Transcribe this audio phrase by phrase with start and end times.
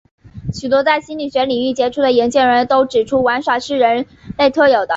[0.51, 4.89] 许多在心理学领域杰出的研究人员都指出玩耍是人类特有的。